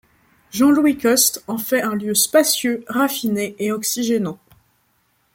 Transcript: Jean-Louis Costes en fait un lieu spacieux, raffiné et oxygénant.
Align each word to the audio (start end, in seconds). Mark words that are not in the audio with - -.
Jean-Louis 0.49 0.97
Costes 0.97 1.43
en 1.45 1.59
fait 1.59 1.83
un 1.83 1.93
lieu 1.93 2.15
spacieux, 2.15 2.83
raffiné 2.87 3.55
et 3.59 3.71
oxygénant. 3.71 4.39